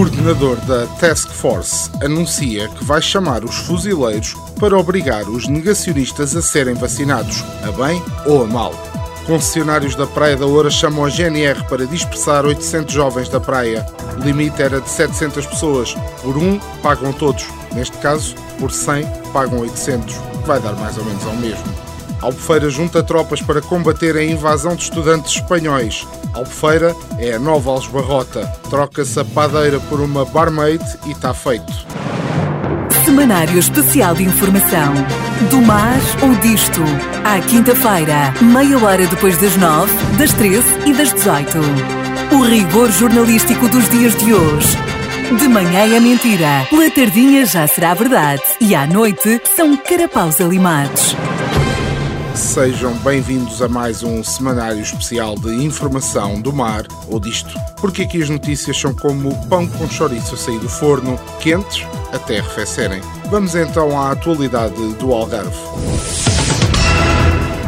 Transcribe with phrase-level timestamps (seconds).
[0.00, 6.40] coordenador da Task Force anuncia que vai chamar os fuzileiros para obrigar os negacionistas a
[6.40, 8.72] serem vacinados, a bem ou a mal.
[9.26, 13.84] Concessionários da Praia da Oura chamam a GNR para dispersar 800 jovens da praia.
[14.16, 15.94] O limite era de 700 pessoas.
[16.22, 17.46] Por um, pagam todos.
[17.74, 19.04] Neste caso, por 100,
[19.34, 21.89] pagam 800, que vai dar mais ou menos ao mesmo.
[22.22, 26.06] Albufeira junta tropas para combater a invasão de estudantes espanhóis.
[26.34, 28.46] Albufeira é a nova Alesbarrota.
[28.68, 31.72] Troca-se a padeira por uma barmaid e está feito.
[33.04, 34.92] Semanário Especial de Informação.
[35.50, 36.82] Do mar ou disto.
[37.24, 41.58] À quinta-feira, meia hora depois das nove, das treze e das dezoito.
[42.32, 44.76] O rigor jornalístico dos dias de hoje.
[45.38, 51.16] De manhã é mentira, pela tardinha já será verdade e à noite são carapaus alimados.
[52.34, 58.22] Sejam bem-vindos a mais um semanário especial de informação do mar ou disto, porque aqui
[58.22, 63.00] as notícias são como pão com chouriço a sair do forno, quentes até arrefecerem.
[63.30, 65.50] Vamos então à atualidade do Algarve.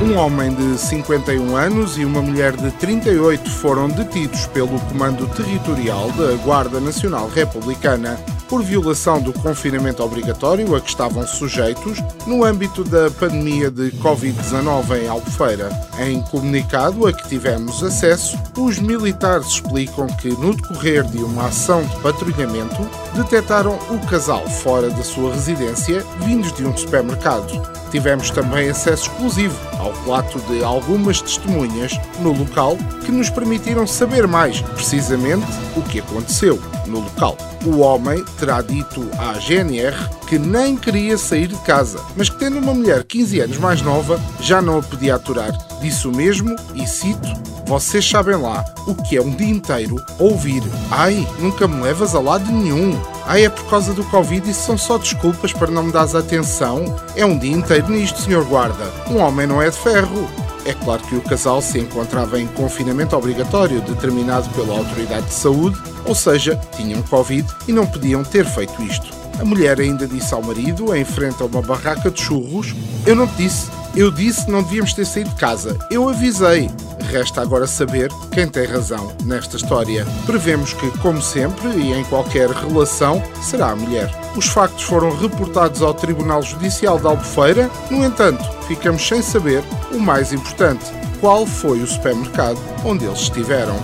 [0.00, 6.10] Um homem de 51 anos e uma mulher de 38 foram detidos pelo Comando Territorial
[6.12, 8.18] da Guarda Nacional Republicana
[8.52, 15.02] por violação do confinamento obrigatório a que estavam sujeitos no âmbito da pandemia de Covid-19
[15.02, 15.70] em Albufeira.
[15.98, 21.82] Em comunicado a que tivemos acesso, os militares explicam que, no decorrer de uma ação
[21.82, 27.50] de patrulhamento, detectaram o casal fora da sua residência, vindos de um supermercado.
[27.90, 34.26] Tivemos também acesso exclusivo ao relato de algumas testemunhas no local que nos permitiram saber
[34.26, 36.60] mais precisamente o que aconteceu
[36.92, 37.36] no local.
[37.64, 39.96] O homem terá dito à GNR
[40.28, 44.20] que nem queria sair de casa, mas que tendo uma mulher 15 anos mais nova,
[44.40, 45.52] já não a podia aturar.
[45.80, 47.28] Disse o mesmo e cito:
[47.66, 52.20] Vocês sabem lá o que é um dia inteiro ouvir Ai, nunca me levas a
[52.20, 52.98] lado nenhum.
[53.26, 56.94] Ai, é por causa do Covid e são só desculpas para não me dares atenção.
[57.16, 58.92] É um dia inteiro nisto, senhor guarda.
[59.08, 60.28] Um homem não é de ferro.
[60.64, 65.80] É claro que o casal se encontrava em confinamento obrigatório determinado pela autoridade de saúde,
[66.04, 69.22] ou seja, tinham Covid e não podiam ter feito isto.
[69.40, 72.74] A mulher ainda disse ao marido, em frente a uma barraca de churros:
[73.04, 76.70] Eu não te disse, eu disse não devíamos ter saído de casa, eu avisei.
[77.10, 80.06] Resta agora saber quem tem razão nesta história.
[80.24, 84.21] Prevemos que, como sempre e em qualquer relação, será a mulher.
[84.36, 89.62] Os factos foram reportados ao Tribunal Judicial de Albufeira, no entanto, ficamos sem saber
[89.92, 90.84] o mais importante:
[91.20, 93.76] qual foi o supermercado onde eles estiveram.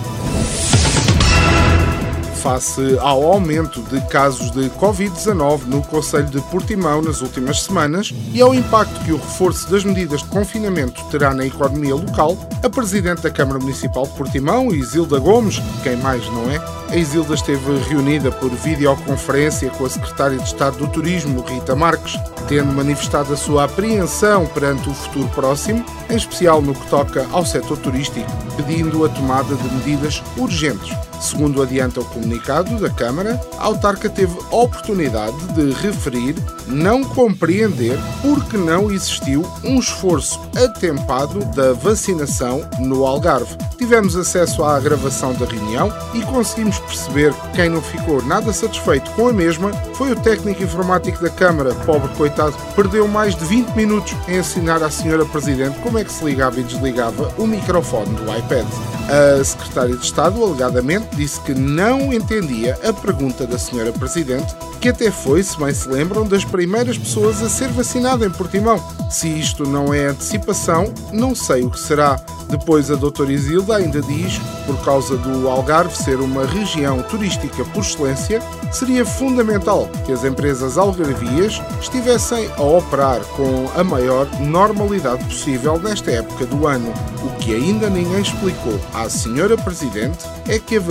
[2.41, 8.41] Face ao aumento de casos de Covid-19 no Conselho de Portimão nas últimas semanas e
[8.41, 13.21] ao impacto que o reforço das medidas de confinamento terá na economia local, a Presidente
[13.21, 16.59] da Câmara Municipal de Portimão, Isilda Gomes, quem mais não é,
[16.91, 22.17] a Isilda esteve reunida por videoconferência com a Secretária de Estado do Turismo, Rita Marques,
[22.47, 27.45] tendo manifestado a sua apreensão perante o futuro próximo, em especial no que toca ao
[27.45, 28.25] setor turístico,
[28.57, 31.08] pedindo a tomada de medidas urgentes.
[31.19, 36.35] Segundo adianta o comunicado da Câmara, a autarca teve oportunidade de referir
[36.67, 43.57] não compreender porque não existiu um esforço atempado da vacinação no Algarve.
[43.77, 49.09] Tivemos acesso à gravação da reunião e conseguimos perceber que quem não ficou nada satisfeito
[49.11, 53.69] com a mesma foi o técnico informático da Câmara, pobre coitado, perdeu mais de 20
[53.75, 58.13] minutos em ensinar à senhora Presidente como é que se ligava e desligava o microfone
[58.15, 58.65] do iPad.
[59.09, 64.89] A secretária de Estado, alegadamente, disse que não entendia a pergunta da senhora Presidente, que
[64.89, 68.81] até foi, se bem se lembram, das primeiras pessoas a ser vacinada em Portimão.
[69.09, 72.19] Se isto não é antecipação, não sei o que será.
[72.49, 77.81] Depois a doutora Isilda ainda diz por causa do Algarve ser uma região turística por
[77.81, 78.41] excelência,
[78.71, 86.11] seria fundamental que as empresas algarvias estivessem a operar com a maior normalidade possível nesta
[86.11, 86.91] época do ano.
[87.23, 90.81] O que ainda ninguém explicou à senhora Presidente é que a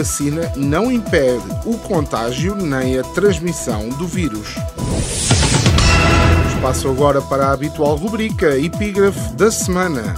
[0.56, 4.54] não impede o contágio nem a transmissão do vírus.
[6.62, 10.14] Passo agora para a habitual rubrica Epígrafe da Semana.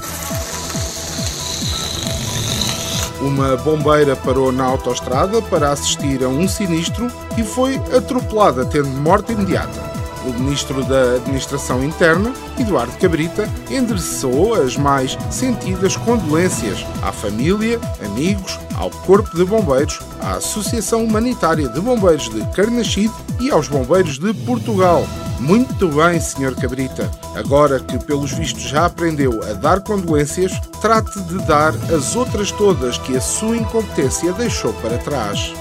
[3.21, 9.33] Uma bombeira parou na autoestrada para assistir a um sinistro e foi atropelada, tendo morte
[9.33, 10.00] imediata.
[10.25, 18.59] O Ministro da Administração Interna, Eduardo Cabrita, endereçou as mais sentidas condolências à família, amigos,
[18.75, 24.35] ao Corpo de Bombeiros, à Associação Humanitária de Bombeiros de Carnachide e aos Bombeiros de
[24.45, 25.07] Portugal.
[25.41, 26.55] Muito bem, Sr.
[26.55, 27.11] Cabrita.
[27.35, 30.53] Agora que, pelos vistos, já aprendeu a dar condolências,
[30.83, 35.55] trate de dar as outras todas que a sua incompetência deixou para trás.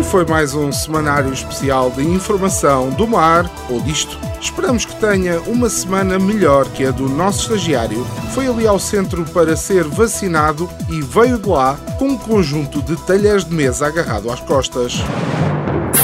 [0.00, 4.18] Foi mais um semanário especial de informação do mar ou disto.
[4.40, 8.04] Esperamos que tenha uma semana melhor que a do nosso estagiário.
[8.34, 12.96] Foi ali ao centro para ser vacinado e veio de lá com um conjunto de
[13.06, 14.94] talheres de mesa agarrado às costas.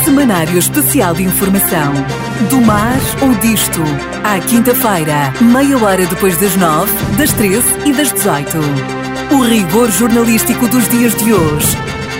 [0.04, 1.92] Semanário Especial de Informação.
[2.48, 3.80] Do mar ou disto.
[4.24, 8.58] À quinta-feira, meia hora depois das nove, das treze e das dezoito.
[9.32, 11.97] O rigor jornalístico dos dias de hoje.